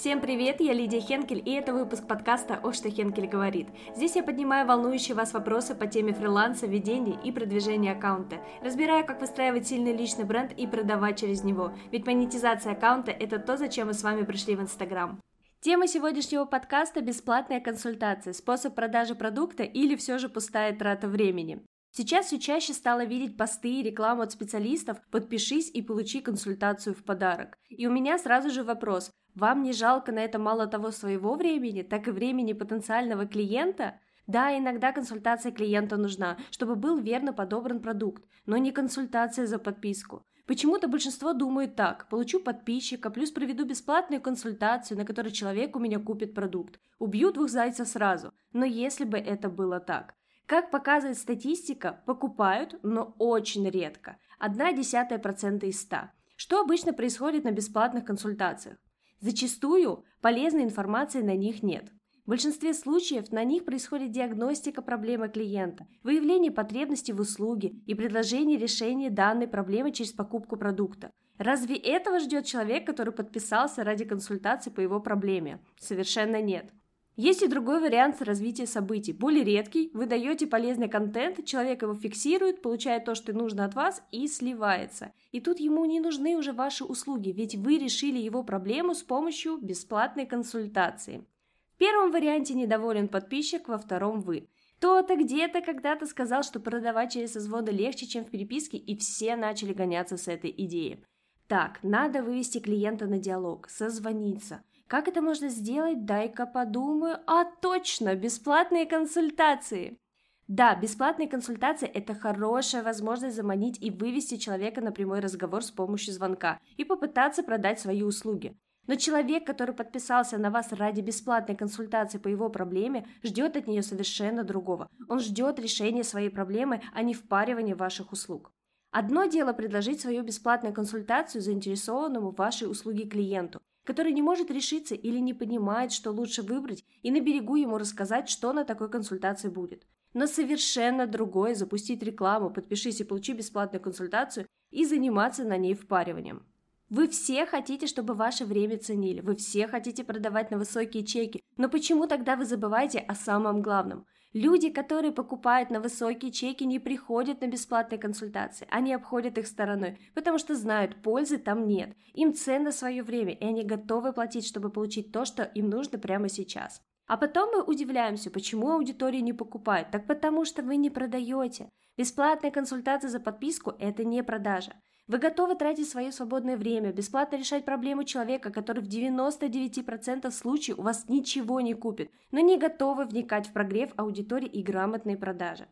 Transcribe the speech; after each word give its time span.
Всем 0.00 0.20
привет, 0.20 0.60
я 0.60 0.74
Лидия 0.74 1.00
Хенкель, 1.00 1.42
и 1.44 1.50
это 1.54 1.74
выпуск 1.74 2.06
подкаста 2.06 2.60
«О, 2.62 2.72
что 2.72 2.88
Хенкель 2.88 3.26
говорит». 3.26 3.66
Здесь 3.96 4.14
я 4.14 4.22
поднимаю 4.22 4.64
волнующие 4.64 5.16
вас 5.16 5.32
вопросы 5.32 5.74
по 5.74 5.88
теме 5.88 6.12
фриланса, 6.12 6.68
ведения 6.68 7.18
и 7.24 7.32
продвижения 7.32 7.90
аккаунта. 7.90 8.36
Разбираю, 8.62 9.04
как 9.04 9.20
выстраивать 9.20 9.66
сильный 9.66 9.92
личный 9.92 10.24
бренд 10.24 10.52
и 10.52 10.68
продавать 10.68 11.18
через 11.18 11.42
него. 11.42 11.72
Ведь 11.90 12.06
монетизация 12.06 12.74
аккаунта– 12.74 13.10
это 13.18 13.40
то, 13.40 13.56
зачем 13.56 13.88
мы 13.88 13.92
с 13.92 14.04
вами 14.04 14.22
пришли 14.22 14.54
в 14.54 14.60
Инстаграм. 14.60 15.20
Тема 15.62 15.88
сегодняшнего 15.88 16.44
подкаста– 16.44 17.00
бесплатная 17.02 17.58
консультация, 17.58 18.34
способ 18.34 18.76
продажи 18.76 19.16
продукта 19.16 19.64
или 19.64 19.96
все 19.96 20.18
же 20.18 20.28
пустая 20.28 20.76
трата 20.76 21.08
времени. 21.08 21.60
Сейчас 21.90 22.26
все 22.26 22.38
чаще 22.38 22.72
стало 22.74 23.04
видеть 23.04 23.36
посты 23.36 23.80
и 23.80 23.82
рекламу 23.82 24.22
от 24.22 24.32
специалистов 24.32 24.98
«Подпишись 25.10 25.70
и 25.72 25.82
получи 25.82 26.20
консультацию 26.20 26.94
в 26.94 27.02
подарок». 27.02 27.56
И 27.68 27.86
у 27.86 27.90
меня 27.90 28.18
сразу 28.18 28.50
же 28.50 28.62
вопрос, 28.62 29.10
вам 29.34 29.62
не 29.62 29.72
жалко 29.72 30.12
на 30.12 30.18
это 30.18 30.38
мало 30.38 30.66
того 30.66 30.90
своего 30.90 31.34
времени, 31.34 31.82
так 31.82 32.08
и 32.08 32.10
времени 32.10 32.52
потенциального 32.52 33.26
клиента? 33.26 34.00
Да, 34.26 34.56
иногда 34.56 34.92
консультация 34.92 35.52
клиента 35.52 35.96
нужна, 35.96 36.36
чтобы 36.50 36.74
был 36.76 36.98
верно 36.98 37.32
подобран 37.32 37.80
продукт, 37.80 38.24
но 38.46 38.56
не 38.58 38.72
консультация 38.72 39.46
за 39.46 39.58
подписку. 39.58 40.22
Почему-то 40.48 40.88
большинство 40.88 41.34
думает 41.34 41.76
так, 41.76 42.08
получу 42.08 42.40
подписчика, 42.40 43.10
плюс 43.10 43.30
проведу 43.30 43.64
бесплатную 43.64 44.20
консультацию, 44.20 44.98
на 44.98 45.04
которой 45.04 45.30
человек 45.30 45.76
у 45.76 45.78
меня 45.78 45.98
купит 45.98 46.34
продукт. 46.34 46.80
Убью 46.98 47.32
двух 47.32 47.48
зайцев 47.48 47.86
сразу. 47.86 48.32
Но 48.52 48.64
если 48.64 49.04
бы 49.04 49.18
это 49.18 49.50
было 49.50 49.78
так. 49.78 50.14
Как 50.48 50.70
показывает 50.70 51.18
статистика, 51.18 52.00
покупают, 52.06 52.78
но 52.82 53.14
очень 53.18 53.68
редко. 53.68 54.16
Одна 54.38 54.72
десятая 54.72 55.18
процента 55.18 55.66
из 55.66 55.78
ста. 55.78 56.10
Что 56.36 56.62
обычно 56.62 56.94
происходит 56.94 57.44
на 57.44 57.50
бесплатных 57.50 58.06
консультациях? 58.06 58.78
Зачастую 59.20 60.06
полезной 60.22 60.64
информации 60.64 61.20
на 61.20 61.36
них 61.36 61.62
нет. 61.62 61.90
В 62.24 62.30
большинстве 62.30 62.72
случаев 62.72 63.30
на 63.30 63.44
них 63.44 63.66
происходит 63.66 64.12
диагностика 64.12 64.80
проблемы 64.80 65.28
клиента, 65.28 65.86
выявление 66.02 66.50
потребностей 66.50 67.12
в 67.12 67.20
услуге 67.20 67.74
и 67.86 67.94
предложение 67.94 68.56
решения 68.56 69.10
данной 69.10 69.48
проблемы 69.48 69.92
через 69.92 70.12
покупку 70.12 70.56
продукта. 70.56 71.10
Разве 71.36 71.76
этого 71.76 72.20
ждет 72.20 72.46
человек, 72.46 72.86
который 72.86 73.12
подписался 73.12 73.84
ради 73.84 74.06
консультации 74.06 74.70
по 74.70 74.80
его 74.80 74.98
проблеме? 74.98 75.60
Совершенно 75.78 76.40
нет. 76.40 76.72
Есть 77.18 77.42
и 77.42 77.48
другой 77.48 77.80
вариант 77.80 78.22
развития 78.22 78.68
событий, 78.68 79.12
более 79.12 79.42
редкий. 79.42 79.90
Вы 79.92 80.06
даете 80.06 80.46
полезный 80.46 80.88
контент, 80.88 81.44
человек 81.44 81.82
его 81.82 81.96
фиксирует, 81.96 82.62
получает 82.62 83.06
то, 83.06 83.16
что 83.16 83.32
нужно 83.32 83.64
от 83.64 83.74
вас 83.74 84.04
и 84.12 84.28
сливается. 84.28 85.12
И 85.32 85.40
тут 85.40 85.58
ему 85.58 85.84
не 85.84 85.98
нужны 85.98 86.36
уже 86.36 86.52
ваши 86.52 86.84
услуги, 86.84 87.30
ведь 87.30 87.56
вы 87.56 87.78
решили 87.78 88.18
его 88.18 88.44
проблему 88.44 88.94
с 88.94 89.02
помощью 89.02 89.56
бесплатной 89.56 90.26
консультации. 90.26 91.26
В 91.74 91.78
первом 91.78 92.12
варианте 92.12 92.54
недоволен 92.54 93.08
подписчик, 93.08 93.66
во 93.66 93.78
втором 93.78 94.20
вы. 94.20 94.48
Кто-то 94.76 95.16
где-то 95.16 95.60
когда-то 95.60 96.06
сказал, 96.06 96.44
что 96.44 96.60
продавать 96.60 97.14
через 97.14 97.32
созвоны 97.32 97.70
легче, 97.70 98.06
чем 98.06 98.24
в 98.24 98.30
переписке, 98.30 98.76
и 98.76 98.96
все 98.96 99.34
начали 99.34 99.72
гоняться 99.72 100.16
с 100.16 100.28
этой 100.28 100.54
идеей. 100.56 101.04
Так, 101.48 101.80
надо 101.82 102.22
вывести 102.22 102.58
клиента 102.58 103.06
на 103.06 103.18
диалог, 103.18 103.68
созвониться. 103.68 104.62
Как 104.88 105.06
это 105.06 105.20
можно 105.20 105.48
сделать? 105.48 106.06
Дай-ка 106.06 106.46
подумаю. 106.46 107.18
А 107.26 107.44
точно, 107.44 108.14
бесплатные 108.14 108.86
консультации. 108.86 109.98
Да, 110.46 110.74
бесплатные 110.74 111.28
консультации– 111.28 111.86
это 111.94 112.14
хорошая 112.14 112.82
возможность 112.82 113.36
заманить 113.36 113.76
и 113.82 113.90
вывести 113.90 114.38
человека 114.38 114.80
на 114.80 114.90
прямой 114.90 115.20
разговор 115.20 115.62
с 115.62 115.70
помощью 115.70 116.14
звонка 116.14 116.58
и 116.78 116.84
попытаться 116.84 117.42
продать 117.42 117.78
свои 117.78 118.02
услуги. 118.02 118.56
Но 118.86 118.94
человек, 118.94 119.46
который 119.46 119.74
подписался 119.74 120.38
на 120.38 120.50
вас 120.50 120.72
ради 120.72 121.02
бесплатной 121.02 121.54
консультации 121.54 122.16
по 122.16 122.28
его 122.28 122.48
проблеме, 122.48 123.06
ждет 123.22 123.58
от 123.58 123.66
нее 123.66 123.82
совершенно 123.82 124.42
другого. 124.42 124.88
Он 125.10 125.20
ждет 125.20 125.58
решения 125.58 126.02
своей 126.02 126.30
проблемы, 126.30 126.80
а 126.94 127.02
не 127.02 127.12
впаривания 127.12 127.76
ваших 127.76 128.12
услуг. 128.12 128.50
Одно 128.90 129.26
дело 129.26 129.52
предложить 129.52 130.00
свою 130.00 130.22
бесплатную 130.22 130.74
консультацию 130.74 131.42
заинтересованному 131.42 132.30
в 132.30 132.36
вашей 132.36 132.70
услуге 132.70 133.04
клиенту, 133.04 133.60
который 133.88 134.12
не 134.12 134.20
может 134.20 134.50
решиться 134.50 134.94
или 134.94 135.18
не 135.18 135.32
понимает, 135.32 135.92
что 135.92 136.10
лучше 136.10 136.42
выбрать, 136.42 136.84
и 137.02 137.10
на 137.10 137.20
берегу 137.20 137.56
ему 137.56 137.78
рассказать, 137.78 138.28
что 138.28 138.52
на 138.52 138.66
такой 138.66 138.90
консультации 138.90 139.48
будет. 139.48 139.86
Но 140.12 140.26
совершенно 140.26 141.06
другое 141.06 141.54
запустить 141.54 142.02
рекламу, 142.02 142.50
подпишись 142.50 143.00
и 143.00 143.04
получи 143.04 143.32
бесплатную 143.32 143.80
консультацию 143.82 144.46
и 144.70 144.84
заниматься 144.84 145.44
на 145.44 145.56
ней 145.56 145.72
впариванием. 145.72 146.44
Вы 146.88 147.08
все 147.08 147.44
хотите, 147.46 147.86
чтобы 147.86 148.14
ваше 148.14 148.44
время 148.44 148.78
ценили, 148.78 149.20
вы 149.20 149.36
все 149.36 149.66
хотите 149.66 150.04
продавать 150.04 150.50
на 150.50 150.58
высокие 150.58 151.04
чеки, 151.04 151.42
но 151.56 151.68
почему 151.68 152.06
тогда 152.06 152.36
вы 152.36 152.44
забываете 152.44 152.98
о 152.98 153.14
самом 153.14 153.62
главном– 153.62 154.06
Люди, 154.34 154.68
которые 154.68 155.10
покупают 155.10 155.70
на 155.70 155.80
высокие 155.80 156.30
чеки, 156.30 156.64
не 156.64 156.78
приходят 156.78 157.40
на 157.40 157.46
бесплатные 157.46 157.98
консультации. 157.98 158.68
Они 158.70 158.92
обходят 158.92 159.38
их 159.38 159.46
стороной, 159.46 159.98
потому 160.14 160.36
что 160.36 160.54
знают, 160.54 161.02
пользы 161.02 161.38
там 161.38 161.66
нет. 161.66 161.96
Им 162.12 162.34
ценно 162.34 162.70
свое 162.70 163.02
время, 163.02 163.32
и 163.32 163.44
они 163.44 163.64
готовы 163.64 164.12
платить, 164.12 164.46
чтобы 164.46 164.68
получить 164.68 165.12
то, 165.12 165.24
что 165.24 165.44
им 165.44 165.70
нужно 165.70 165.98
прямо 165.98 166.28
сейчас. 166.28 166.82
А 167.06 167.16
потом 167.16 167.50
мы 167.52 167.62
удивляемся, 167.62 168.30
почему 168.30 168.70
аудитория 168.70 169.22
не 169.22 169.32
покупает. 169.32 169.90
Так 169.90 170.06
потому 170.06 170.44
что 170.44 170.62
вы 170.62 170.76
не 170.76 170.90
продаете. 170.90 171.70
Бесплатная 171.96 172.50
консультация 172.50 173.08
за 173.08 173.20
подписку– 173.20 173.74
это 173.78 174.04
не 174.04 174.22
продажа. 174.22 174.74
Вы 175.08 175.16
готовы 175.16 175.54
тратить 175.54 175.88
свое 175.88 176.12
свободное 176.12 176.58
время, 176.58 176.92
бесплатно 176.92 177.36
решать 177.36 177.64
проблему 177.64 178.04
человека, 178.04 178.50
который 178.50 178.82
в 178.82 178.88
99% 178.88 180.30
случаев 180.30 180.78
у 180.78 180.82
вас 180.82 181.08
ничего 181.08 181.62
не 181.62 181.72
купит, 181.72 182.10
но 182.30 182.40
не 182.40 182.58
готовы 182.58 183.06
вникать 183.06 183.46
в 183.46 183.52
прогрев 183.54 183.90
аудитории 183.96 184.46
и 184.46 184.62
грамотные 184.62 185.16
продажи. 185.16 185.66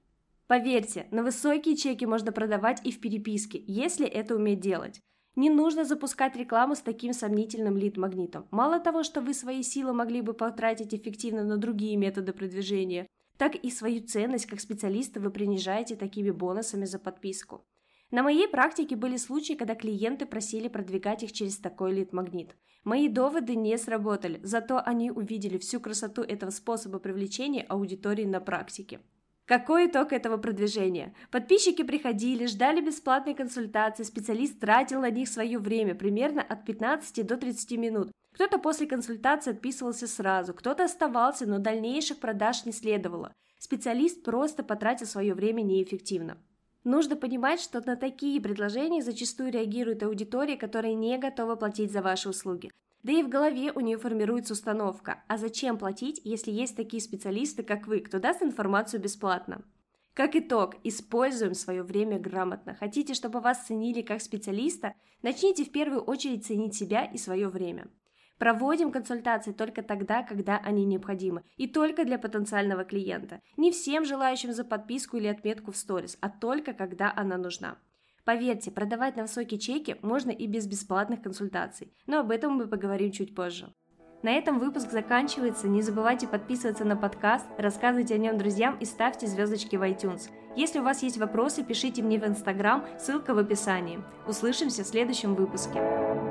Поверьте, 0.47 1.07
на 1.11 1.23
высокие 1.23 1.77
чеки 1.77 2.07
можно 2.07 2.33
продавать 2.33 2.81
и 2.83 2.91
в 2.91 2.99
переписке, 2.99 3.63
если 3.67 4.07
это 4.07 4.37
уметь 4.37 4.61
делать. 4.61 5.01
Не 5.35 5.51
нужно 5.51 5.85
запускать 5.85 6.35
рекламу 6.35 6.75
с 6.75 6.81
таким 6.81 7.13
сомнительным 7.13 7.77
лид-магнитом. 7.77 8.47
Мало 8.51 8.81
того, 8.81 9.03
что 9.03 9.21
вы 9.21 9.35
свои 9.35 9.63
силы 9.63 9.93
могли 9.93 10.23
бы 10.23 10.33
потратить 10.33 10.95
эффективно 10.95 11.45
на 11.45 11.59
другие 11.59 11.99
методы 11.99 12.33
продвижения, 12.33 13.07
так 13.37 13.55
и 13.55 13.71
свою 13.71 14.03
ценность 14.03 14.47
как 14.47 14.61
специалиста 14.61 15.21
вы 15.21 15.31
принижаете 15.31 15.95
такими 15.95 16.31
бонусами 16.31 16.87
за 16.87 16.99
подписку. 16.99 17.67
На 18.11 18.23
моей 18.23 18.47
практике 18.47 18.95
были 18.95 19.17
случаи, 19.17 19.55
когда 19.55 19.75
клиенты 19.75 20.27
просили 20.27 20.69
продвигать 20.69 21.25
их 21.25 21.33
через 21.33 21.59
такой 21.59 21.93
лид-магнит. 21.93 22.55
Мои 22.85 23.09
доводы 23.09 23.57
не 23.57 23.77
сработали, 23.79 24.39
зато 24.45 24.81
они 24.85 25.11
увидели 25.11 25.59
всю 25.59 25.81
красоту 25.81 26.23
этого 26.23 26.51
способа 26.51 27.01
привлечения 27.01 27.63
аудитории 27.63 28.25
на 28.25 28.41
практике. 28.41 29.01
Какой 29.45 29.87
итог 29.87 30.13
этого 30.13 30.37
продвижения? 30.37 31.15
Подписчики 31.33 31.83
приходили, 31.83 32.47
ждали 32.47 32.81
бесплатной 32.81 33.35
консультации, 33.35 34.05
специалист 34.05 34.59
тратил 34.61 35.01
на 35.01 35.11
них 35.11 35.29
свое 35.29 35.59
время, 35.59 35.95
примерно 35.95 36.43
от 36.43 36.65
15 36.65 37.27
до 37.27 37.37
30 37.37 37.73
минут. 37.79 38.13
Кто-то 38.35 38.59
после 38.59 38.87
консультации 38.87 39.53
отписывался 39.53 40.07
сразу, 40.07 40.53
кто-то 40.53 40.85
оставался, 40.85 41.47
но 41.47 41.59
дальнейших 41.59 42.19
продаж 42.19 42.67
не 42.67 42.73
следовало. 42.73 43.33
Специалист 43.59 44.23
просто 44.23 44.63
потратил 44.63 45.07
свое 45.07 45.35
время 45.35 45.63
неэффективно. 45.63 46.39
Нужно 46.87 47.17
понимать, 47.17 47.61
что 47.61 47.85
на 47.85 47.97
такие 47.97 48.41
предложения 48.41 49.03
зачастую 49.03 49.51
реагирует 49.51 50.05
аудитория, 50.05 50.57
которая 50.57 50.95
не 50.95 51.19
готова 51.19 51.57
платить 51.57 51.91
за 51.91 52.01
ваши 52.01 52.29
услуги. 52.29 52.71
Да 53.03 53.11
и 53.11 53.25
в 53.25 53.29
голове 53.29 53.73
у 53.73 53.81
нее 53.81 53.99
формируется 53.99 54.53
установка, 54.53 55.25
а 55.27 55.37
зачем 55.37 55.79
платить, 55.79 56.21
если 56.23 56.53
есть 56.53 56.77
такие 56.77 57.03
специалисты, 57.03 57.65
как 57.65 57.89
вы, 57.89 57.99
кто 57.99 58.21
даст 58.21 58.41
информацию 58.41 59.03
бесплатно? 59.03 59.65
Как 60.15 60.37
итог, 60.37 60.77
используем 60.85 61.55
свое 61.55 61.83
время 61.83 62.21
грамотно. 62.21 62.77
Хотите, 62.77 63.15
чтобы 63.15 63.41
вас 63.41 63.67
ценили 63.67 64.03
как 64.03 64.23
специалиста? 64.23 64.95
Начните 65.23 65.65
в 65.65 65.73
первую 65.73 66.03
очередь 66.03 66.47
ценить 66.47 66.77
себя 66.77 67.05
и 67.05 67.19
свое 67.19 67.49
время. 67.49 67.89
Проводим 68.39 68.93
консультации 68.93 69.53
только 69.53 69.83
тогда, 69.83 70.23
когда 70.23 70.59
они 70.59 70.85
необходимы, 70.85 71.43
и 71.57 71.67
только 71.67 72.05
для 72.05 72.19
потенциального 72.19 72.85
клиента. 72.85 73.41
Не 73.57 73.73
всем 73.73 74.05
желающим 74.05 74.53
за 74.53 74.65
подписку 74.65 75.17
или 75.17 75.27
отметку 75.27 75.73
в 75.73 75.77
сторис, 75.77 76.19
а 76.21 76.29
только 76.29 76.75
когда 76.75 77.13
она 77.17 77.39
нужна. 77.39 77.79
Поверьте, 78.25 78.71
продавать 78.71 79.17
на 79.17 79.23
высокие 79.23 79.59
чеки 79.61 79.97
можно 80.03 80.31
и 80.31 80.47
без 80.47 80.67
бесплатных 80.67 81.23
консультаций, 81.23 81.95
но 82.07 82.19
об 82.19 82.31
этом 82.31 82.53
мы 82.53 82.67
поговорим 82.67 83.13
чуть 83.13 83.35
позже. 83.35 83.73
На 84.23 84.33
этом 84.33 84.59
выпуск 84.59 84.91
заканчивается. 84.91 85.69
Не 85.69 85.83
забывайте 85.83 86.27
подписываться 86.27 86.85
на 86.85 86.97
подкаст, 86.97 87.47
рассказывайте 87.59 88.15
о 88.15 88.19
нем 88.19 88.37
друзьям 88.37 88.77
и 88.81 88.85
ставьте 88.85 89.27
звездочки 89.29 89.77
в 89.77 89.83
iTunes. 89.83 90.31
Если 90.57 90.81
у 90.81 90.83
вас 90.83 91.03
есть 91.03 91.19
вопросы, 91.19 91.63
пишите 91.63 92.03
мне 92.03 92.19
в 92.19 92.25
Instagram, 92.25 92.87
ссылка 92.99 93.35
в 93.35 93.39
описании. 93.39 94.01
Услышимся 94.27 94.83
в 94.83 94.87
следующем 94.87 95.35
выпуске. 95.35 96.26